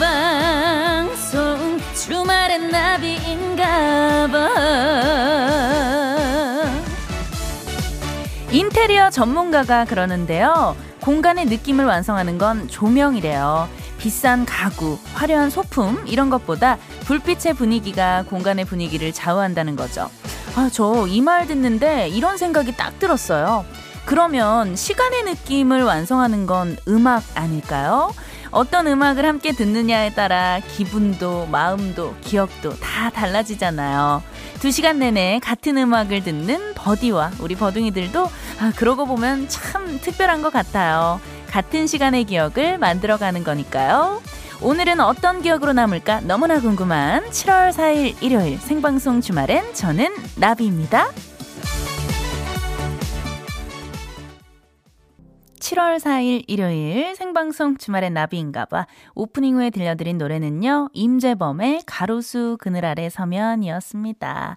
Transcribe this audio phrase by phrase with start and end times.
[0.00, 4.38] 생방송 주말엔 나비인가봐
[8.52, 13.68] 인테리어 전문가가 그러는데요 공간의 느낌을 완성하는 건 조명이래요
[13.98, 20.08] 비싼 가구, 화려한 소품 이런 것보다 불빛의 분위기가 공간의 분위기를 좌우한다는 거죠.
[20.56, 23.66] 아, 저 이 말 듣는데 이런 생각이 딱 들었어요.
[24.06, 28.14] 그러면 시간의 느낌을 완성하는 건 음악 아닐까요?
[28.50, 34.22] 어떤 음악을 함께 듣느냐에 따라 기분도 마음도 기억도 다 달라지잖아요.
[34.60, 40.52] 두 시간 내내 같은 음악을 듣는 버디와 우리 버둥이들도 아, 그러고 보면 참 특별한 것
[40.52, 41.20] 같아요.
[41.48, 44.20] 같은 시간의 기억을 만들어가는 거니까요.
[44.62, 51.10] 오늘은 어떤 기억으로 남을까 너무나 궁금한 7월 4일 일요일 생방송 주말엔 저는 나비입니다.
[55.70, 64.56] 7월 4일 일요일 생방송 주말엔 나비인가봐 오프닝 후에 들려드린 노래는요 임재범의 가로수 그늘 아래 서면이었습니다.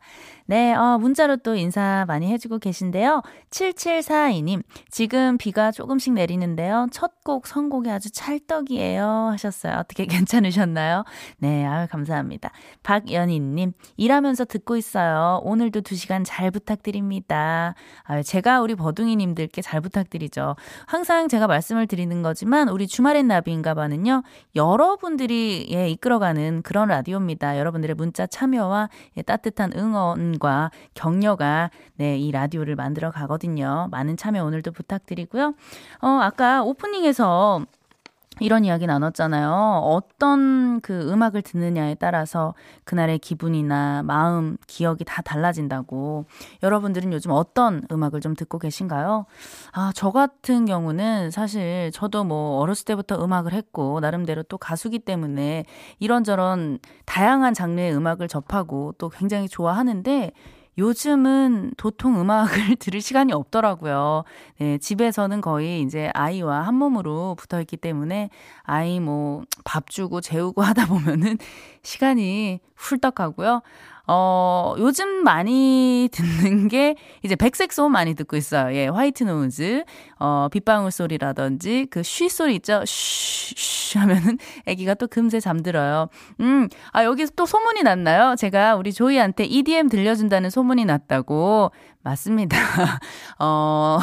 [0.53, 3.23] 네, 어, 문자로 또 인사 많이 해주고 계신데요.
[3.49, 6.89] 7742님, 지금 비가 조금씩 내리는데요.
[6.91, 9.29] 첫 곡 선곡이 아주 찰떡이에요.
[9.31, 9.77] 하셨어요.
[9.77, 11.05] 어떻게 괜찮으셨나요?
[11.37, 12.51] 네, 아유, 감사합니다.
[12.83, 15.39] 박연희님, 일하면서 듣고 있어요.
[15.43, 17.75] 오늘도 2시간 잘 부탁드립니다.
[18.03, 20.55] 아유, 제가 우리 버둥이님들께 잘 부탁드리죠.
[20.85, 24.23] 항상 제가 말씀을 드리는 거지만, 우리 주말엔 나비인가 봐는요,
[24.55, 27.57] 여러분들이 예, 이끌어가는 그런 라디오입니다.
[27.57, 33.87] 여러분들의 문자 참여와 예, 따뜻한 응원, 과 격려가 네, 이 라디오를 만들어 가거든요.
[33.91, 35.55] 많은 참여 오늘도 부탁드리고요.
[36.01, 37.65] 어, 아까 오프닝에서
[38.39, 39.81] 이런 이야기 나눴잖아요.
[39.83, 42.53] 어떤 그 음악을 듣느냐에 따라서
[42.83, 46.25] 그날의 기분이나 마음, 기억이 다 달라진다고.
[46.63, 49.25] 여러분들은 요즘 어떤 음악을 좀 듣고 계신가요?
[49.71, 55.65] 아, 저 같은 경우는 사실 저도 뭐 어렸을 때부터 음악을 했고, 나름대로 또 가수기 때문에
[55.99, 60.31] 이런저런 다양한 장르의 음악을 접하고 또 굉장히 좋아하는데,
[60.77, 64.23] 요즘은 도통 음악을 들을 시간이 없더라고요.
[64.59, 68.29] 네, 집에서는 거의 이제 아이와 한 몸으로 붙어 있기 때문에
[68.63, 71.37] 아이 뭐 밥 주고 재우고 하다 보면은
[71.83, 73.61] 시간이 훌떡 하고요.
[74.05, 78.75] 어, 요즘 많이 듣는 게 이제 백색 소음 많이 듣고 있어요.
[78.75, 79.83] 예, white noise,
[80.19, 82.83] 어, 빗방울 소리라든지 그 쉬 소리 있죠?
[82.85, 84.37] 쉬, 쉬 하면은
[84.67, 86.09] 아기가 또 금세 잠들어요.
[86.41, 88.35] 음, 아, 여기서 또 소문이 났나요?
[88.35, 91.71] 제가 우리 조이한테 EDM 들려준다는 소문이 났다고.
[92.03, 92.57] 맞습니다.
[93.39, 93.97] 어,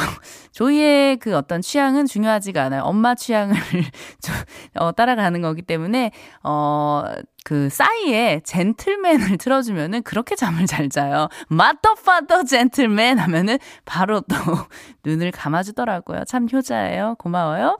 [0.51, 2.81] 조이의 그 어떤 취향은 중요하지가 않아요.
[2.81, 3.55] 엄마 취향을
[4.75, 6.11] 어, 따라가는 거기 때문에,
[6.43, 7.03] 어,
[7.43, 11.27] 그 싸이의 젠틀맨을 틀어주면은 그렇게 잠을 잘 자요.
[11.49, 14.35] 마더파더 젠틀맨 하면은 바로 또
[15.05, 16.23] 눈을 감아주더라고요.
[16.25, 17.15] 참 효자예요.
[17.19, 17.77] 고마워요.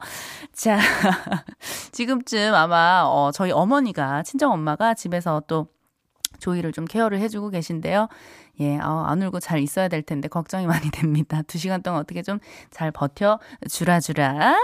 [0.53, 0.79] 자,
[1.91, 5.67] 지금쯤 아마, 어, 저희 어머니가, 친정 엄마가 집에서 또
[6.39, 8.07] 조이를 좀 케어를 해주고 계신데요.
[8.61, 11.41] 예, 어, 안 울고 잘 있어야 될 텐데 걱정이 많이 됩니다.
[11.47, 12.39] 두 시간 동안 어떻게 좀
[12.69, 13.39] 잘 버텨
[13.69, 14.55] 주라주라.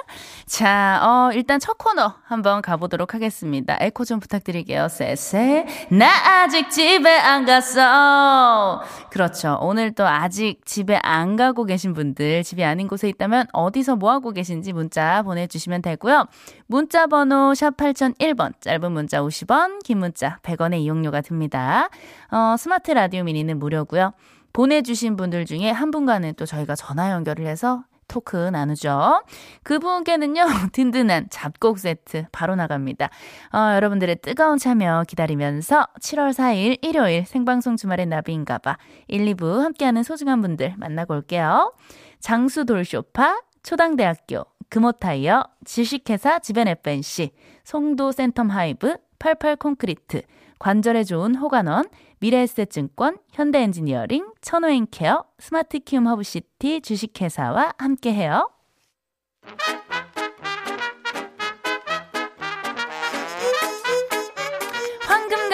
[0.46, 3.78] 자, 어, 일단 첫 코너 한번 가보도록 하겠습니다.
[3.80, 4.88] 에코 좀 부탁드릴게요.
[4.88, 5.66] 쎄쎄.
[5.92, 6.08] 나
[6.42, 8.82] 아직 집에 안 갔어.
[9.10, 9.58] 그렇죠.
[9.62, 14.32] 오늘 또 아직 집에 안 가고 계신 분들, 집이 아닌 곳에 있다면 어디서 뭐 하고
[14.32, 16.28] 계신지 문자 보내주시면 되고요.
[16.68, 21.90] 문자 번호 샵 8001번, 짧은 문자 50원, 긴 문자 100원의 이용료가 듭니다.
[22.32, 24.14] 어, 스마트 라디오 미니는 무료 고요.
[24.54, 29.24] 보내주신 분들 중에 한 분과는 또 저희가 전화 연결을 해서 토크 나누죠.
[29.64, 33.10] 그분께는요, 든든한 잡곡 세트 바로 나갑니다.
[33.54, 38.78] 어, 여러분들의 뜨거운 참여 기다리면서 7월 4일 일요일 생방송 주말엔 나비인가봐
[39.08, 41.74] 1, 2부 함께하는 소중한 분들 만나고 올게요.
[42.20, 47.32] 장수 돌쇼파, 초당대학교, 금호타이어, 지식회사 지벤 FNC,
[47.64, 50.22] 송도 센텀 하이브, 88 콘크리트,
[50.60, 51.86] 관절에 좋은 호관원,
[52.20, 58.50] 미래에셋증권, 현대엔지니어링, 천호엔케어, 스마트 키움 허브시티 주식회사와 함께해요.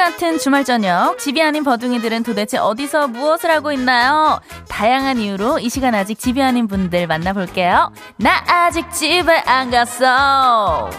[0.03, 4.41] 같은 주말 저녁, 집이 아닌 버둥이들은 도대체 어디서 무엇을 하고 있나요?
[4.67, 7.93] 다양한 이유로 이 시간 아직 집이 아닌 분들 만나볼게요.
[8.17, 10.89] 나 아직 집에 안 갔어.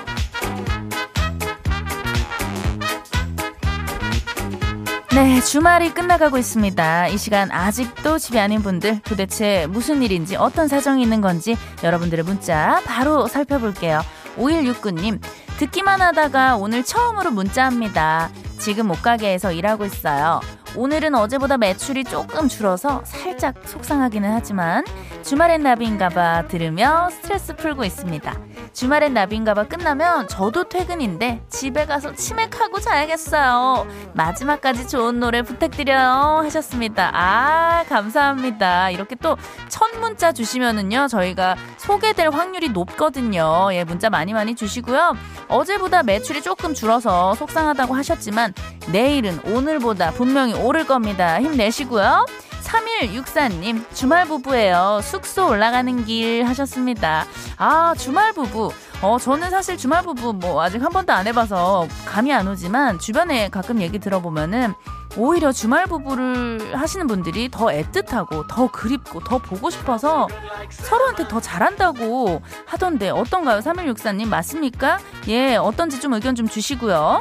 [5.15, 7.07] 네, 주말이 끝나가고 있습니다.
[7.07, 12.83] 이 시간 아직도 집이 아닌 분들 도대체 무슨 일인지 어떤 사정이 있는 건지 여러분들의 문자
[12.85, 14.01] 바로 살펴볼게요.
[14.37, 15.21] 5169님,
[15.59, 18.29] 듣기만 하다가 오늘 처음으로 문자합니다.
[18.59, 20.41] 지금 옷가게에서 일하고 있어요.
[20.75, 24.85] 오늘은 어제보다 매출이 조금 줄어서 살짝 속상하기는 하지만
[25.25, 28.39] 주말엔 나비인가봐 들으며 스트레스 풀고 있습니다.
[28.75, 33.87] 주말엔 나비인가봐 끝나면 저도 퇴근인데 집에 가서 치맥하고 자야겠어요.
[34.13, 37.11] 마지막까지 좋은 노래 부탁드려요 하셨습니다.
[37.15, 38.91] 아 감사합니다.
[38.91, 39.37] 이렇게 또
[39.69, 43.71] 첫 문자 주시면은요 저희가 소개될 확률이 높거든요.
[43.73, 45.17] 예 문자 많이 많이 주시고요.
[45.49, 48.55] 어제보다 매출이 조금 줄어서 속상하다고 하셨지만
[48.93, 51.41] 내일은 오늘보다 분명히 오를 겁니다.
[51.41, 52.27] 힘내시고요.
[52.65, 55.01] 3164님, 주말 부부예요.
[55.03, 57.25] 숙소 올라가는 길 하셨습니다.
[57.57, 58.73] 아, 주말 부부.
[59.03, 63.49] 어, 저는 사실 주말 부부 뭐 아직 한 번도 안 해봐서 감이 안 오지만 주변에
[63.51, 64.73] 가끔 얘기 들어보면은
[65.17, 70.27] 오히려 주말 부부를 하시는 분들이 더 애틋하고 더 그립고 더 보고 싶어서
[70.71, 73.61] 서로한테 더 잘한다고 하던데 어떤가요?
[73.61, 74.99] 3164님 맞습니까?
[75.29, 77.21] 예, 어떤지 좀 의견 좀 주시고요.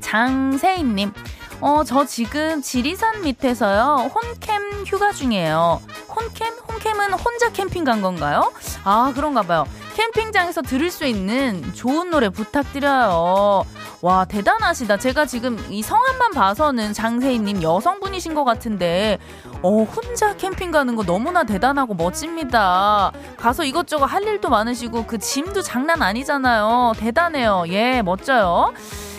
[0.00, 1.12] 장세인님,
[1.62, 4.10] 어, 저 지금 지리산 밑에서요.
[4.12, 5.80] 혼캠 휴가 중이에요.
[6.08, 6.54] 혼캠?
[6.68, 8.52] 혼캠은 혼자 캠핑 간 건가요?
[8.82, 9.64] 아, 그런가 봐요.
[9.94, 13.64] 캠핑장에서 들을 수 있는 좋은 노래 부탁드려요.
[14.00, 14.96] 와, 대단하시다.
[14.96, 19.18] 제가 지금 이 성함만 봐서는 장세희님 여성분이신 것 같은데,
[19.62, 23.12] 어, 혼자 캠핑 가는 거 너무나 대단하고 멋집니다.
[23.36, 26.94] 가서 이것저것 할 일도 많으시고, 그 짐도 장난 아니잖아요.
[26.98, 27.66] 대단해요.
[27.68, 28.72] 예, 멋져요.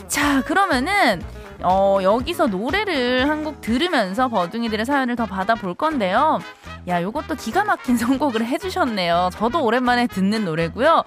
[0.09, 1.23] 자, 그러면은,
[1.63, 6.39] 어, 여기서 노래를 한 곡 들으면서 버둥이들의 사연을 더 받아볼 건데요.
[6.87, 9.29] 야, 요것도 기가 막힌 선곡을 해주셨네요.
[9.33, 11.03] 저도 오랜만에 듣는 노래고요.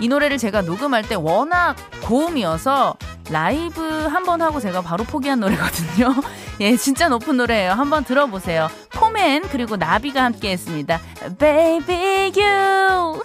[0.00, 1.74] 이 노래를 제가 녹음할 때 워낙
[2.04, 2.96] 고음이어서
[3.30, 6.14] 라이브 한 번 하고 제가 바로 포기한 노래거든요.
[6.60, 7.72] 예, 진짜 높은 노래예요.
[7.72, 8.68] 한번 들어보세요.
[8.92, 11.00] 포맨 그리고 나비가 함께 했습니다.
[11.38, 13.22] Baby You.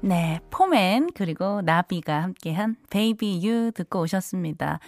[0.00, 4.78] 네, 포맨 그리고 나비가 함께한 Baby You 듣고 오셨습니다.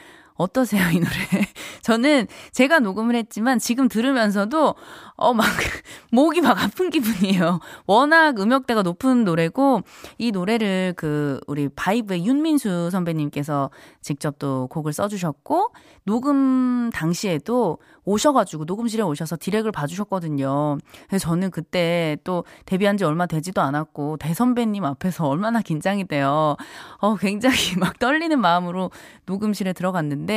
[0.41, 1.11] 어떠세요, 이 노래?
[1.83, 4.75] 저는 제가 녹음을 했지만 지금 들으면서도
[5.21, 5.45] 어, 막,
[6.11, 7.61] 목이 막 아픈 기분이에요.
[7.87, 9.83] 워낙 음역대가 높은 노래고,
[10.17, 13.71] 이 노래를 그, 우리 바이브의 윤민수 선배님께서
[14.01, 20.79] 직접 또 곡을 써주셨고, 녹음 당시에도 오셔가지고 녹음실에 오셔서 디렉을 봐주셨거든요.
[21.07, 26.57] 그래서 저는 그때 또 데뷔한 지 얼마 되지도 않았고, 대선배님 앞에서 얼마나 긴장이 돼요.
[26.97, 28.91] 어, 굉장히 막 떨리는 마음으로
[29.27, 30.30] 녹음실에 들어갔는데,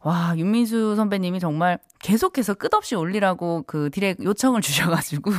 [0.00, 5.32] 와, 윤민수 선배님이 정말 계속해서 끝없이 올리라고 그 디렉 요청을 주셔가지고.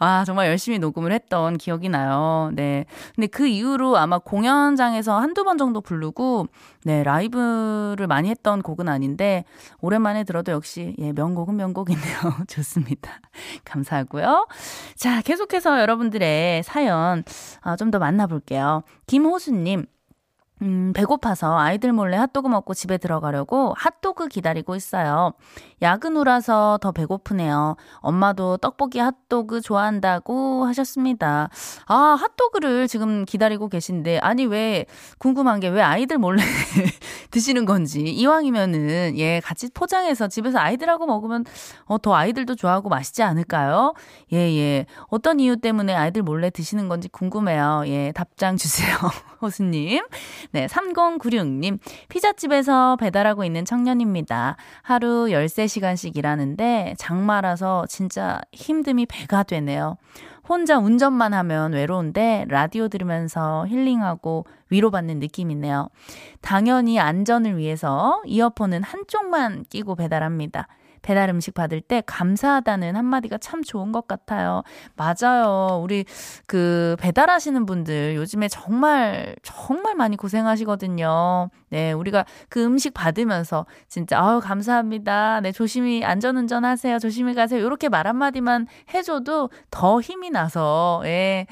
[0.00, 2.50] 아, 정말 열심히 녹음을 했던 기억이 나요.
[2.54, 2.86] 네.
[3.14, 6.48] 근데 그 이후로 아마 공연장에서 한두 번 정도 부르고,
[6.84, 9.44] 네, 라이브를 많이 했던 곡은 아닌데,
[9.80, 12.02] 오랜만에 들어도 역시, 예, 명곡은 명곡이네요.
[12.48, 13.20] 좋습니다.
[13.64, 14.48] 감사하고요.
[14.96, 17.22] 자, 계속해서 여러분들의 사연,
[17.60, 18.82] 아, 좀 더 만나볼게요.
[19.06, 19.86] 김호수님,
[20.64, 25.34] 음, 배고파서 아이들 몰래 핫도그 먹고 집에 들어가려고 핫도그 기다리고 있어요.
[25.82, 27.76] 야근 후라서 더 배고프네요.
[27.98, 31.50] 엄마도 떡볶이 핫도그 좋아한다고 하셨습니다.
[31.86, 34.86] 아, 핫도그를 지금 기다리고 계신데, 아니, 왜,
[35.18, 36.40] 궁금한 게 왜 아이들 몰래
[37.30, 38.00] 드시는 건지.
[38.02, 41.44] 이왕이면은, 예, 같이 포장해서 집에서 아이들하고 먹으면,
[41.84, 43.92] 어, 더 아이들도 좋아하고 맛있지 않을까요?
[44.32, 44.86] 예, 예.
[45.08, 47.82] 어떤 이유 때문에 아이들 몰래 드시는 건지 궁금해요.
[47.86, 48.96] 예, 답장 주세요.
[49.42, 50.00] 호수님.
[50.54, 51.80] 네, 3096님.
[52.08, 54.54] 피자집에서 배달하고 있는 청년입니다.
[54.82, 59.96] 하루 13시간씩 일하는데 장마라서 진짜 힘듦이 배가 되네요.
[60.48, 65.88] 혼자 운전만 하면 외로운데 라디오 들으면서 힐링하고 위로받는 느낌이네요.
[66.40, 70.68] 당연히 안전을 위해서 이어폰은 한쪽만 끼고 배달합니다.
[71.04, 74.62] 배달 음식 받을 때 감사하다는 한마디가 참 좋은 것 같아요.
[74.96, 75.80] 맞아요.
[75.82, 76.06] 우리
[76.46, 81.50] 그 배달하시는 분들 요즘에 정말, 정말 많이 고생하시거든요.
[81.68, 85.40] 네, 우리가 그 음식 받으면서 진짜, 아유, 감사합니다.
[85.42, 86.98] 네, 조심히 안전운전 하세요.
[86.98, 87.60] 조심히 가세요.
[87.60, 91.46] 이렇게 말 한마디만 해줘도 더 힘이 나서, 예,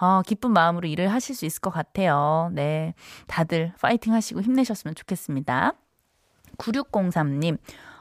[0.00, 2.50] 어, 기쁜 마음으로 일을 하실 수 있을 것 같아요.
[2.52, 2.92] 네.
[3.26, 5.72] 다들 파이팅 하시고 힘내셨으면 좋겠습니다.
[6.58, 7.56] 9603님,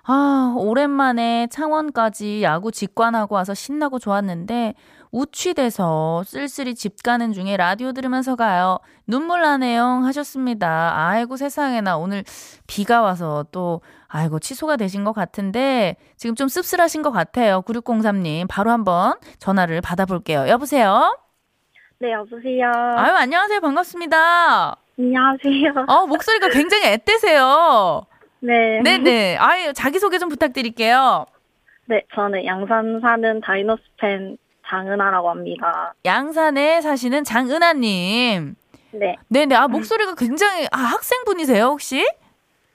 [0.10, 4.74] 아, 오랜만에 창원까지 야구 직관하고 와서 신나고 좋았는데,
[5.12, 8.80] 우취돼서 쓸쓸히 집 가는 중에 라디오 들으면서 가요.
[9.06, 9.84] 눈물 나네요.
[10.06, 10.94] 하셨습니다.
[10.96, 12.24] 아이고 세상에나 오늘
[12.68, 17.62] 비가 와서 또, 아이고 취소가 되신 것 같은데, 지금 좀 씁쓸하신 것 같아요.
[17.64, 18.48] 9603님.
[18.48, 20.48] 바로 한번 전화를 받아볼게요.
[20.48, 21.18] 여보세요?
[22.00, 22.72] 네, 여보세요.
[22.96, 23.60] 아유, 안녕하세요.
[23.60, 24.78] 반갑습니다.
[24.98, 25.86] 안녕하세요.
[25.88, 28.06] 어, 목소리가 굉장히 앳되세요.
[28.40, 28.82] 네.
[28.82, 29.38] 네네.
[29.38, 31.26] 아유, 자기소개 좀 부탁드릴게요.
[31.86, 34.38] 네, 저는 양산 사는 다이노스 팬
[34.70, 35.94] 장은아라고 합니다.
[36.06, 38.56] 양산에 사시는 장은아님.
[38.92, 39.16] 네.
[39.30, 39.56] 네네.
[39.56, 42.06] 아, 목소리가 굉장히, 아, 학생분이세요, 혹시?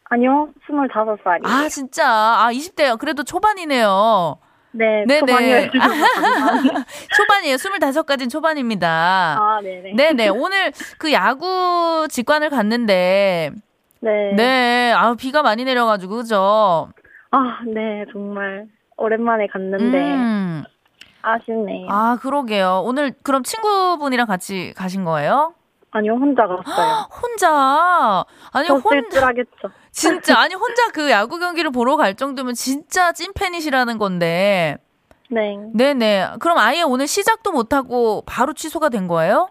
[0.05, 1.47] 아니요, 25살이에요.
[1.47, 2.07] 아, 진짜.
[2.07, 2.99] 아, 20대요.
[2.99, 4.39] 그래도 초반이네요.
[4.73, 5.69] 네, 네네.
[5.71, 6.85] 감사합니다.
[7.17, 7.57] 초반이에요.
[7.57, 9.37] 25까지는 초반입니다.
[9.39, 9.95] 아, 네네.
[9.95, 10.29] 네네.
[10.29, 13.51] 오늘 그 야구 직관을 갔는데,
[14.03, 14.33] 네.
[14.35, 14.93] 네.
[14.93, 16.89] 아 비가 많이 내려가지고, 그죠?
[17.31, 18.67] 아, 네, 정말
[18.97, 20.65] 오랜만에 갔는데 음.
[21.23, 21.87] 아쉽네요.
[21.89, 22.83] 아, 그러게요.
[22.85, 25.55] 오늘 그럼 친구분이랑 같이 가신 거예요?
[25.93, 27.07] 아니요, 혼자 갔어요.
[27.23, 28.25] 혼자.
[28.53, 29.71] 아니, 더 혼, 쓸쓸하겠죠.
[29.93, 30.39] 진짜.
[30.41, 34.79] 아니, 혼자 그 야구 경기를 보러 갈 정도면 진짜 찐팬이시라는 건데.
[35.31, 35.57] 네.
[35.75, 36.33] 네네.
[36.41, 39.49] 그럼 아예 오늘 시작도 못하고 바로 취소가 된 거예요?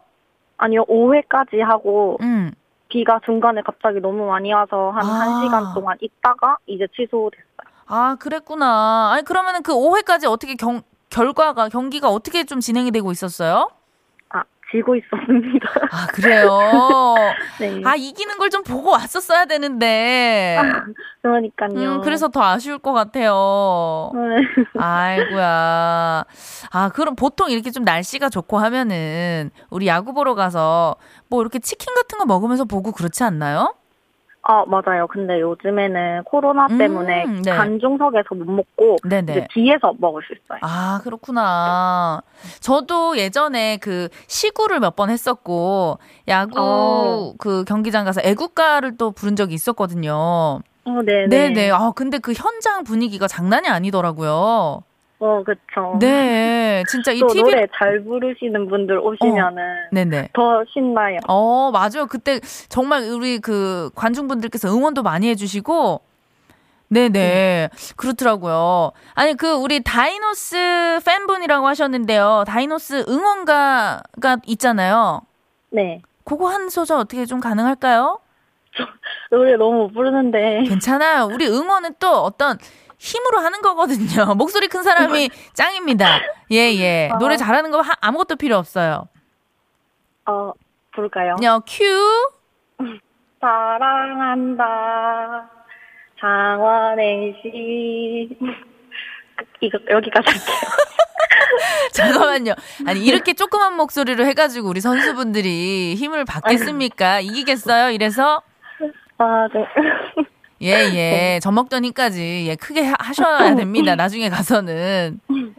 [0.58, 2.52] 아니요, 5회까지 하고 음.
[2.92, 5.42] 비가 중간에 갑자기 너무 많이 와서 한 아.
[5.42, 7.46] 1시간 동안 있다가 이제 취소됐어요.
[7.88, 9.12] 아, 그랬구나.
[9.14, 13.70] 아니, 그러면은 그 5회까지 어떻게 경, 결과가, 경기가 어떻게 좀 진행이 되고 있었어요?
[14.72, 15.70] 아, 지고 있었습니다.
[15.92, 16.50] 아, 그래요?
[17.60, 17.82] 네.
[17.86, 20.58] 아, 이기는 걸 좀 보고 왔었어야 되는데.
[21.22, 21.72] 그러니까요.
[21.96, 24.12] 음, 그래서 더 아쉬울 것 같아요.
[24.14, 24.20] 네.
[24.78, 26.26] 아이고야.
[26.72, 30.96] 아, 그럼 보통 이렇게 좀 날씨가 좋고 하면은 우리 야구 보러 가서
[31.30, 33.74] 뭐 이렇게 치킨 같은 거 먹으면서 보고 그렇지 않나요?
[34.44, 35.06] 아, 맞아요.
[35.08, 37.52] 근데 요즘에는 코로나 음, 때문에 네.
[37.52, 39.32] 관중석에서 못 먹고 네네.
[39.32, 40.60] 이제 뒤에서 먹을 수 있어요.
[40.64, 42.22] 아, 그렇구나.
[42.60, 47.34] 저도 예전에 그 시구를 몇 번 했었고, 야구 어.
[47.38, 50.12] 그 경기장 가서 애국가를 또 부른 적이 있었거든요.
[50.84, 51.28] 어, 네네.
[51.28, 51.72] 네네.
[51.72, 54.84] 아, 근데 그 현장 분위기가 장난이 아니더라고요.
[55.22, 55.98] 어, 그쵸.
[56.00, 56.84] 네.
[56.90, 57.44] 진짜 이 또 TV.
[57.44, 60.30] 노래 잘 부르시는 분들 오시면은 네네.
[60.34, 61.20] 더 신나요.
[61.28, 62.08] 어, 맞아요.
[62.10, 66.02] 그때 정말 우리 그 관중분들께서 응원도 많이 해주시고,
[66.90, 67.70] 네네.
[67.96, 68.92] 그렇더라고요.
[69.14, 72.44] 아니, 그, 우리 다이노스 팬분이라고 하셨는데요.
[72.48, 75.22] 다이노스 응원가가 있잖아요.
[75.70, 76.02] 네.
[76.26, 78.20] 그거 한 소절 어떻게 좀 가능할까요?
[79.30, 80.64] 노래 너무 못 부르는데.
[80.68, 81.30] 괜찮아요.
[81.32, 82.58] 우리 응원은 또 어떤
[83.02, 84.36] 힘으로 하는 거거든요.
[84.38, 86.20] 목소리 큰 사람이 짱입니다.
[86.52, 87.10] 예, 예.
[87.20, 89.08] 노래 잘하는 거 하- 아무것도 필요 없어요.
[90.28, 90.52] 어,
[90.94, 91.36] 부를까요?
[91.38, 91.84] 그냥 큐.
[93.42, 94.64] 사랑한다.
[96.20, 98.38] 장원의 시.
[99.62, 100.56] 이거, 여기까지 할게요.
[101.94, 102.54] 잠깐만요.
[102.86, 107.22] 아니, 이렇게 조그만 목소리로 해가지고 우리 선수분들이 힘을 받겠습니까?
[107.22, 107.90] 이기겠어요?
[107.90, 108.44] 이래서?
[109.18, 109.66] 아, 네.
[110.62, 111.40] 예, 예.
[111.42, 113.96] 젖 먹던 힘까지, 예, 크게 하- 하셔야 됩니다.
[113.96, 115.20] 나중에 가서는.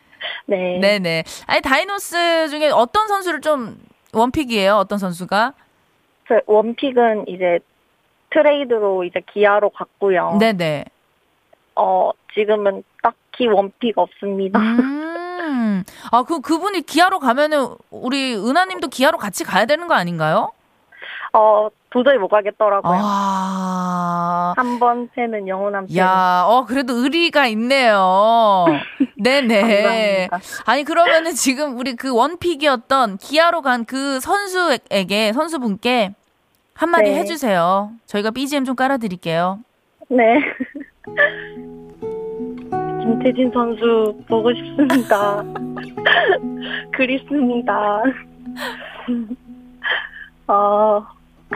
[0.47, 0.79] 네.
[0.81, 1.25] 네 네.
[1.47, 3.79] 아니, 다이노스 중에 어떤 선수를 좀
[4.13, 4.75] 원픽이에요?
[4.77, 5.55] 어떤 선수가?
[6.29, 7.59] 저 원픽은 이제
[8.31, 10.37] 트레이드로 이제 기아로 갔고요.
[10.39, 10.85] 네 네.
[11.75, 14.59] 어, 지금은 딱히 원픽 없습니다.
[14.61, 15.85] 음.
[16.11, 20.53] 아, 그, 그분이 기아로 가면은 우리 은하 님도 기아로 같이 가야 되는 거 아닌가요?
[21.33, 22.99] 어, 도저히 못 가겠더라고요.
[23.03, 24.55] 아.
[24.57, 25.99] 한번 패는 영원한 패.
[25.99, 28.65] 야, 어, 그래도 의리가 있네요.
[29.23, 30.29] 네네.
[30.31, 30.63] 감사합니다.
[30.71, 36.15] 아니, 그러면은 지금 우리 그 원픽이었던 기아로 간 그 선수에게, 선수분께
[36.75, 37.19] 한마디 네.
[37.19, 37.91] 해주세요.
[38.07, 39.59] 저희가 BGM 좀 깔아드릴게요.
[40.09, 40.41] 네.
[43.03, 45.43] 김태진 선수 보고 싶습니다.
[46.97, 48.03] 그립습니다.
[50.49, 51.05] 어,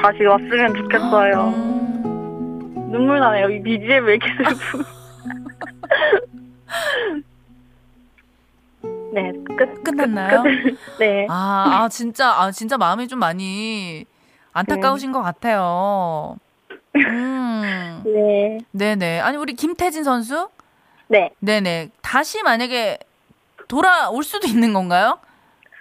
[0.00, 1.48] 다시 왔으면 좋겠어요.
[1.48, 2.88] 음.
[2.90, 3.48] 눈물 나네요.
[3.50, 4.84] 이 BGM 왜 이렇게 슬프.
[9.12, 9.82] 네, 끝.
[9.82, 10.42] 끝났나요?
[10.42, 10.48] 끝.
[11.00, 11.26] 네.
[11.30, 14.04] 아, 아, 진짜, 아, 진짜 마음이 좀 많이
[14.52, 16.36] 안타까우신 것 같아요.
[16.96, 18.02] 음.
[18.04, 18.58] 네.
[18.72, 19.20] 네네.
[19.20, 20.48] 아니, 우리 김태진 선수?
[21.08, 21.30] 네.
[21.40, 21.90] 네네.
[22.02, 22.98] 다시 만약에
[23.68, 25.18] 돌아올 수도 있는 건가요?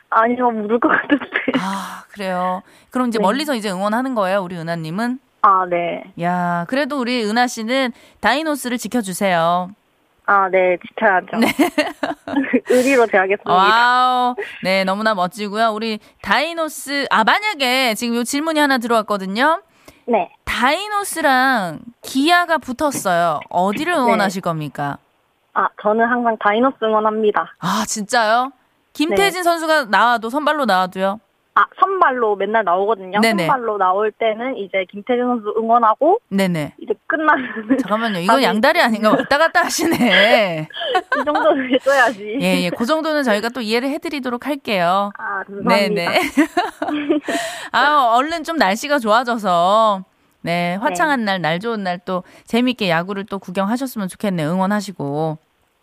[0.10, 1.26] 아니요, 모를 것 같은데.
[1.60, 2.62] 아, 그래요.
[2.90, 3.24] 그럼 이제 네.
[3.24, 5.20] 멀리서 이제 응원하는 거예요, 우리 은하님은?
[5.42, 6.04] 아, 네.
[6.22, 9.70] 야, 그래도 우리 은하 씨는 다이노스를 지켜주세요.
[10.28, 11.28] 아, 네, 지켜야죠.
[12.70, 13.54] 의리로 대하겠습니다.
[13.54, 14.36] Wow.
[14.64, 15.70] 네, 너무나 멋지고요.
[15.70, 19.62] 우리 다이노스, 아, 만약에 지금 요 질문이 하나 들어왔거든요.
[20.08, 20.32] 네.
[20.46, 23.40] 다이노스랑 기아가 붙었어요.
[23.50, 24.98] 어디를 응원하실 겁니까?
[25.54, 27.54] 아, 저는 항상 다이노스 응원합니다.
[27.60, 28.52] 아, 진짜요?
[28.96, 31.20] 김태진 선수가 나와도, 선발로 나와도요?
[31.58, 33.22] 아, 선발로 맨날 나오거든요.
[33.22, 33.46] 네네.
[33.48, 36.74] 선발로 나올 때는 이제 김태진 선수 응원하고 네네.
[36.82, 38.20] 이제 끝나면 잠깐만요.
[38.20, 38.44] 이건.
[38.44, 39.12] 양다리 아닌가?
[39.12, 40.68] 왔다 갔다 하시네.
[41.22, 42.38] 이 정도는 해줘야지.
[42.42, 42.70] 예, 예.
[42.72, 45.12] 그 정도는 저희가 또 이해를 해드리도록 할게요.
[45.18, 45.76] 아, 감사합니다.
[46.12, 46.20] 네네.
[47.72, 50.04] 아, 얼른 좀 날씨가 좋아져서,
[50.42, 54.50] 네, 화창한 날, 날 좋은 날 또 재밌게 야구를 또 구경하셨으면 좋겠네요.
[54.52, 55.38] 응원하시고.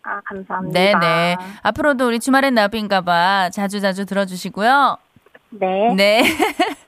[0.05, 0.79] 아, 감사합니다.
[0.99, 1.37] 네네.
[1.63, 4.97] 앞으로도 우리 주말엔 나비인가봐 자주자주 들어주시고요.
[5.51, 5.95] 네.
[5.95, 6.23] 네.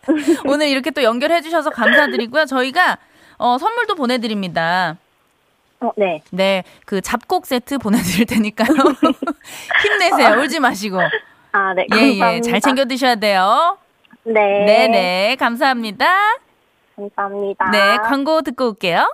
[0.46, 2.46] 오늘 이렇게 또 연결해주셔서 감사드리고요.
[2.46, 2.98] 저희가,
[3.38, 4.96] 어, 선물도 보내드립니다.
[5.80, 6.22] 어, 네.
[6.30, 8.68] 네, 그 잡곡 세트 보내드릴 테니까요.
[9.82, 10.40] 힘내세요.
[10.40, 10.98] 울지 마시고.
[11.52, 11.86] 아, 네.
[11.88, 12.32] 감사합니다.
[12.32, 12.40] 예, 예.
[12.40, 13.76] 잘 챙겨 드셔야 돼요.
[14.24, 14.32] 네.
[14.32, 15.36] 네네.
[15.38, 16.06] 감사합니다.
[16.96, 17.70] 감사합니다.
[17.70, 19.06] 네, 광고 듣고 올게요.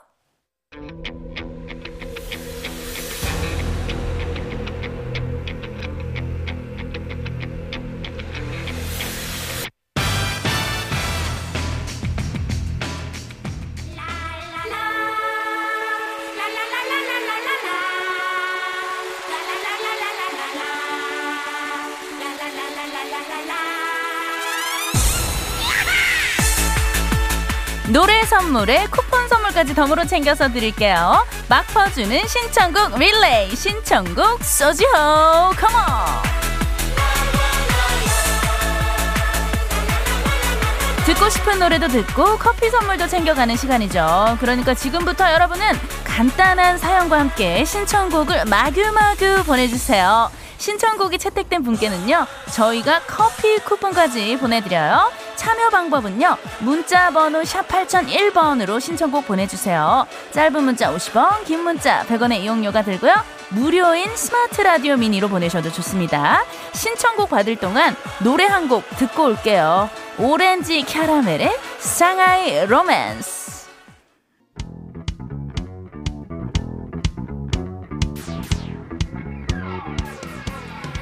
[27.93, 31.27] 노래 선물에 쿠폰 선물까지 덤으로 챙겨서 드릴게요.
[31.49, 34.91] 막 퍼주는 신청곡 릴레이 신청곡 소지호
[35.57, 36.31] 컴온
[41.05, 44.37] 듣고 싶은 노래도 듣고 커피 선물도 챙겨가는 시간이죠.
[44.39, 45.73] 그러니까 지금부터 여러분은
[46.05, 50.31] 간단한 사연과 함께 신청곡을 마구마구 보내주세요.
[50.61, 55.11] 신청곡이 채택된 분께는요, 저희가 커피 쿠폰까지 보내드려요.
[55.37, 60.07] 참여 방법은요, 문자 번호 샵 8001번으로 신청곡 보내주세요.
[60.33, 63.15] 짧은 문자 50원, 긴 문자 100원의 이용료가 들고요.
[63.49, 66.45] 무료인 스마트 라디오 미니로 보내셔도 좋습니다.
[66.75, 69.89] 신청곡 받을 동안 노래 한 곡 듣고 올게요.
[70.19, 73.40] 오렌지 캐러멜의 상하이 로맨스.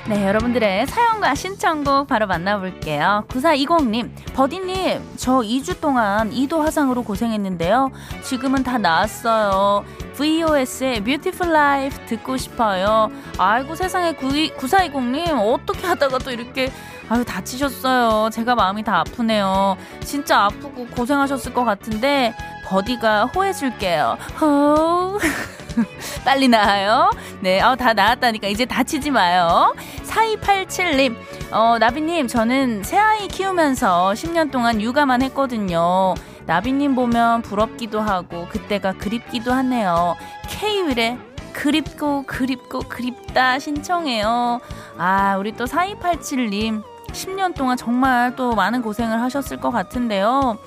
[0.08, 3.26] 네, 여러분들의 사연과 신청곡 바로 만나볼게요.
[3.28, 7.90] 9420님, 버디님, 저 2주 동안 이도 화상으로 고생했는데요.
[8.22, 9.84] 지금은 다 나았어요.
[10.14, 13.10] VOS의 Beautiful Life 듣고 싶어요.
[13.36, 16.72] 아이고, 세상에 9420님, 어떻게 하다가 또 이렇게,
[17.10, 18.30] 아유, 다치셨어요.
[18.30, 19.76] 제가 마음이 다 아프네요.
[20.02, 22.34] 진짜 아프고 고생하셨을 것 같은데,
[22.64, 24.16] 버디가 호해줄게요.
[24.40, 25.18] 호.
[26.24, 27.10] 빨리 나아요.
[27.40, 29.74] 네, 어, 다 나았다니까 이제 다치지 마요.
[30.04, 31.16] 4287님,
[31.52, 36.14] 어, 나비님, 저는 새아이 키우면서 10년 동안 육아만 했거든요.
[36.46, 40.16] 나비님 보면 부럽기도 하고, 그때가 그립기도 하네요.
[40.48, 41.18] K윌의
[41.52, 44.60] 그립고, 그립고, 그립다 신청해요.
[44.96, 46.82] 아, 우리 또 4287님,
[47.18, 50.58] 10년 동안 정말 또 많은 고생을 하셨을 것 같은데요.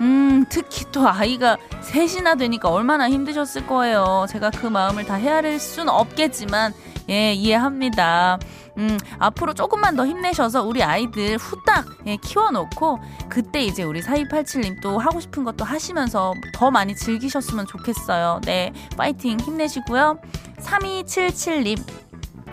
[0.00, 4.26] 음, 특히 또 아이가 셋이나 되니까 얼마나 힘드셨을 거예요.
[4.28, 6.74] 제가 그 마음을 다 헤아릴 순 없겠지만,
[7.08, 8.38] 예, 이해합니다.
[8.78, 14.98] 음, 앞으로 조금만 더 힘내셔서 우리 아이들 후딱 예, 키워놓고 그때 이제 우리 4287님 또
[14.98, 18.40] 하고 싶은 것도 하시면서 더 많이 즐기셨으면 좋겠어요.
[18.44, 20.18] 네, 파이팅 힘내시고요.
[20.60, 21.78] 3277님,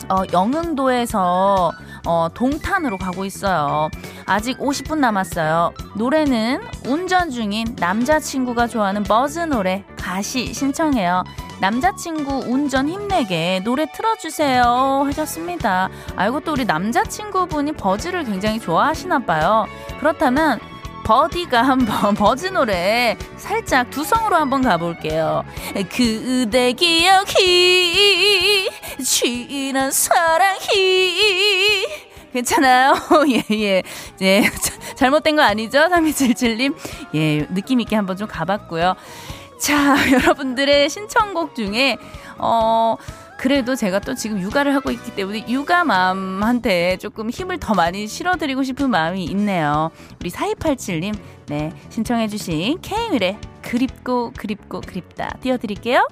[0.09, 1.71] 어, 영흥도에서
[2.07, 3.89] 어, 동탄으로 가고 있어요.
[4.25, 5.73] 아직 50분 남았어요.
[5.95, 11.25] 노래는 운전 중인 남자친구가 좋아하는 버즈 노래 가시 신청해요.
[11.59, 15.89] 남자친구 운전 힘내게 노래 틀어주세요 하셨습니다.
[16.15, 19.65] 알고 또 우리 남자친구분이 버즈를 굉장히 좋아하시나 봐요.
[19.99, 20.59] 그렇다면
[21.03, 25.43] 버디가 한번 버즈 노래 살짝 두성으로 한번 가볼게요.
[25.89, 28.69] 그대 기억이
[29.03, 31.85] 지난 사랑이
[32.33, 32.93] 괜찮아요.
[33.29, 33.83] 예, 예.
[34.21, 34.43] 예.
[34.95, 35.79] 잘못된 거 아니죠?
[35.79, 36.75] 3277님.
[37.15, 38.95] 예, 느낌있게 한번 좀 가봤고요.
[39.59, 41.97] 자, 여러분들의 신청곡 중에,
[42.37, 42.95] 어,
[43.37, 48.89] 그래도 제가 또 지금 육아를 하고 있기 때문에 육아맘한테 조금 힘을 더 많이 실어드리고 싶은
[48.89, 49.91] 마음이 있네요.
[50.19, 51.15] 우리 4287님,
[51.47, 56.07] 네, 신청해주신 케이윌의 그립고 그립고 그립다 띄워드릴게요.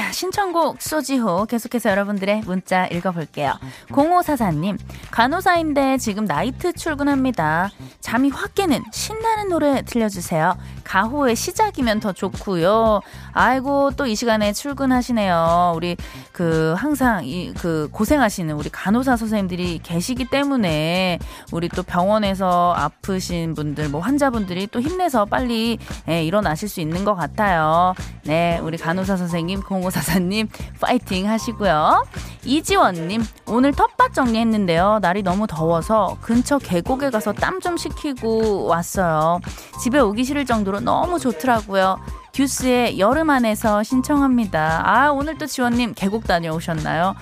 [0.00, 0.09] Sir.
[0.10, 3.54] 자, 신청곡 소지호 계속해서 여러분들의 문자 읽어볼게요.
[3.90, 4.76] 0544님,
[5.12, 7.70] 간호사인데 지금 나이트 출근합니다.
[8.00, 10.56] 잠이 확 깨는 신나는 노래 들려주세요.
[10.82, 13.02] 가호의 시작이면 더 좋고요.
[13.32, 15.74] 아이고 또 이 시간에 출근하시네요.
[15.76, 15.96] 우리
[16.32, 21.18] 그 항상 이 그 고생하시는 우리 간호사 선생님들이 계시기 때문에
[21.52, 27.14] 우리 또 병원에서 아프신 분들 뭐 환자분들이 또 힘내서 빨리 예, 일어나실 수 있는 것
[27.14, 27.94] 같아요.
[28.24, 30.48] 네, 우리 간호사 선생님 0544님
[30.80, 32.04] 파이팅 하시고요.
[32.44, 34.98] 이지원님 오늘 텃밭 정리했는데요.
[35.02, 39.40] 날이 너무 더워서 근처 계곡에 가서 땀 좀 식히고 왔어요.
[39.82, 41.98] 집에 오기 싫을 정도로 너무 좋더라고요.
[42.32, 44.82] 듀스의 여름 안에서 신청합니다.
[44.86, 47.14] 아, 오늘 또 지원님 계곡 다녀오셨나요?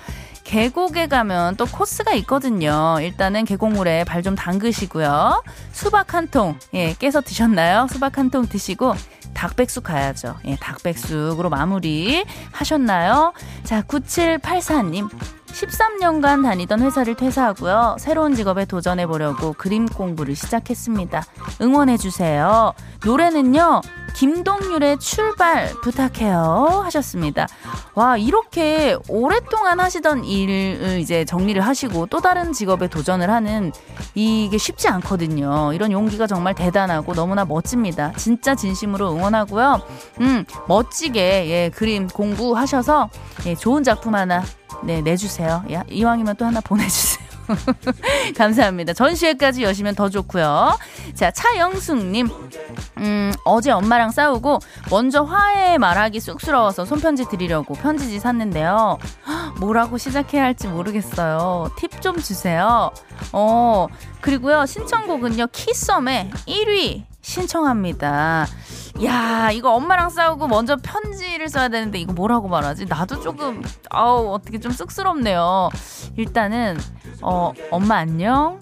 [0.49, 2.97] 계곡에 가면 또 코스가 있거든요.
[3.01, 5.43] 일단은 계곡물에 발 좀 담그시고요.
[5.71, 7.87] 수박 한 통, 예, 깨서 드셨나요?
[7.89, 8.95] 수박 한 통 드시고,
[9.33, 10.35] 닭백숙 가야죠.
[10.45, 13.31] 예, 닭백숙으로 마무리 하셨나요?
[13.63, 15.09] 자, 9784님.
[15.53, 17.97] 13년간 다니던 회사를 퇴사하고요.
[17.99, 21.23] 새로운 직업에 도전해 보려고 그림 공부를 시작했습니다.
[21.61, 22.73] 응원해 주세요.
[23.05, 23.81] 노래는요.
[24.15, 27.47] 김동률의 출발 부탁해요 하셨습니다.
[27.93, 33.71] 와 이렇게 오랫동안 하시던 일을 이제 정리를 하시고 또 다른 직업에 도전을 하는
[34.15, 35.71] 이게 쉽지 않거든요.
[35.73, 38.11] 이런 용기가 정말 대단하고 너무나 멋집니다.
[38.17, 39.81] 진짜 진심으로 응원하고요.
[40.21, 43.09] 음 멋지게 예 그림 공부하셔서
[43.45, 44.43] 예, 좋은 작품 하나
[44.83, 45.63] 네 내주세요.
[45.71, 47.29] 야, 이왕이면 또 하나 보내주세요.
[48.37, 48.93] 감사합니다.
[48.93, 50.77] 전시회까지 여시면 더 좋고요.
[51.15, 52.29] 자, 차영숙님.
[52.99, 54.59] 음, 어제 엄마랑 싸우고
[54.91, 58.97] 먼저 화해 말하기 쑥스러워서 손편지 드리려고 편지지 샀는데요.
[59.59, 61.71] 뭐라고 시작해야 할지 모르겠어요.
[61.77, 62.91] 팁 좀 주세요.
[63.33, 63.87] 어,
[64.21, 64.65] 그리고요.
[64.65, 65.47] 신청곡은요.
[65.47, 68.47] 키썸의 1위 신청합니다.
[69.03, 72.85] 야, 이거 엄마랑 싸우고 먼저 편지를 써야 되는데 이거 뭐라고 말하지?
[72.85, 73.61] 나도 조금
[73.91, 75.69] 아우 어떻게 좀 쑥스럽네요.
[76.17, 76.77] 일단은
[77.21, 78.59] 어 엄마 안녕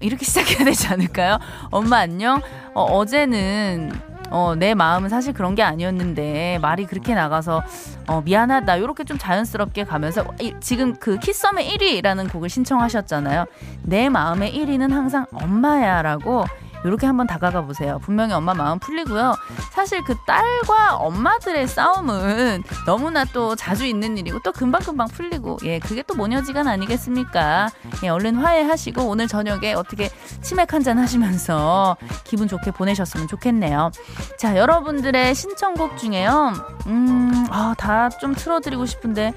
[0.00, 1.38] 이렇게 시작해야 되지 않을까요?
[1.70, 2.42] 엄마 안녕.
[2.74, 3.92] 어, 어제는
[4.30, 7.62] 어, 내 마음은 사실 그런 게 아니었는데 말이 그렇게 나가서
[8.08, 13.46] 어, 미안하다 이렇게 좀 자연스럽게 가면서 이, 지금 그 키썸의 1위라는 곡을 신청하셨잖아요.
[13.82, 16.44] 내 마음의 1위는 항상 엄마야라고
[16.84, 17.98] 이렇게 한번 다가가 보세요.
[18.02, 19.34] 분명히 엄마 마음 풀리고요.
[19.72, 26.02] 사실 그 딸과 엄마들의 싸움은 너무나 또 자주 있는 일이고 또 금방금방 풀리고 예 그게
[26.02, 27.70] 또 모녀지간 아니겠습니까?
[28.04, 30.10] 예 얼른 화해하시고 오늘 저녁에 어떻게
[30.42, 33.90] 치맥 한 잔 하시면서 기분 좋게 보내셨으면 좋겠네요.
[34.38, 36.52] 자 여러분들의 신청곡 중에요.
[36.86, 39.34] 음아다 좀 틀어드리고 싶은데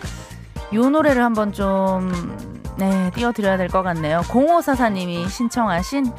[0.73, 2.11] 요 노래를 한번 좀
[2.77, 4.21] 네, 띄워드려야 될 것 같네요.
[4.21, 6.11] 0544님이 신청하신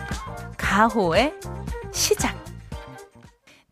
[0.56, 1.34] 가호의
[1.90, 2.36] 시작.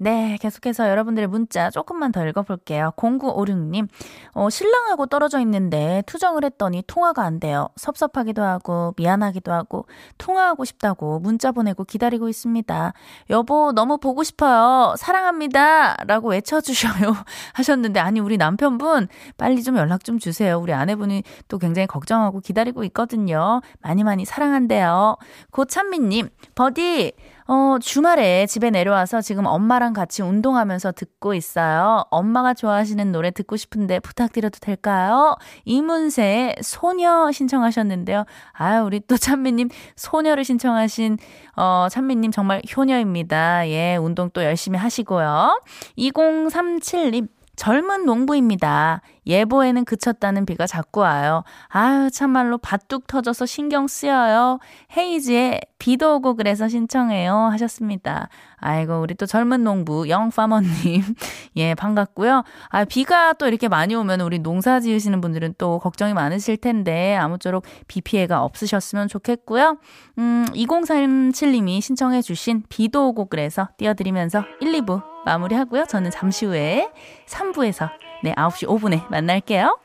[0.02, 2.92] 네, 계속해서 여러분들의 문자 조금만 더 읽어볼게요.
[2.96, 3.86] 0956님,
[4.32, 7.68] 어, 신랑하고 떨어져 있는데 투정을 했더니 통화가 안 돼요.
[7.76, 9.84] 섭섭하기도 하고, 미안하기도 하고,
[10.16, 12.94] 통화하고 싶다고 문자 보내고 기다리고 있습니다.
[13.28, 14.94] 여보, 너무 보고 싶어요.
[14.96, 15.98] 사랑합니다.
[16.06, 17.12] 라고 외쳐주셔요.
[17.52, 20.58] 하셨는데, 아니, 우리 남편분, 빨리 좀 연락 좀 주세요.
[20.58, 23.60] 우리 아내분이 또 굉장히 걱정하고 기다리고 있거든요.
[23.82, 25.18] 많이 많이 사랑한대요.
[25.50, 27.12] 고찬미님, 버디,
[27.52, 32.04] 어, 주말에 집에 내려와서 지금 엄마랑 같이 운동하면서 듣고 있어요.
[32.08, 35.34] 엄마가 좋아하시는 노래 듣고 싶은데 부탁드려도 될까요?
[35.64, 38.24] 이문세의 소녀 신청하셨는데요.
[38.52, 41.18] 아유, 우리 또 찬미님 소녀를 신청하신,
[41.56, 43.68] 어, 찬미님 정말 효녀입니다.
[43.68, 45.60] 예, 운동 또 열심히 하시고요.
[45.98, 47.39] 2037님.
[47.60, 49.02] 젊은 농부입니다.
[49.26, 51.44] 예보에는 그쳤다는 비가 자꾸 와요.
[51.68, 54.60] 아유, 참말로 밭뚝 터져서 신경 쓰여요.
[54.96, 57.34] 헤이즈의 비도 오고 그래서 신청해요.
[57.52, 58.30] 하셨습니다.
[58.56, 61.02] 아이고, 우리 또 젊은 농부 영파머님.
[61.56, 62.44] 예, 반갑고요.
[62.70, 67.64] 아, 비가 또 이렇게 많이 오면 우리 농사 지으시는 분들은 또 걱정이 많으실 텐데, 아무쪼록
[67.88, 69.76] 비 피해가 없으셨으면 좋겠고요.
[70.16, 75.86] 음, 2037님이 신청해주신 비도 오고 그래서 띄워드리면서 1, 2부 마무리하고요.
[75.86, 76.90] 저는 잠시 후에
[77.26, 77.90] 3부에서
[78.22, 79.78] 네, 9시 5분에 만날게요.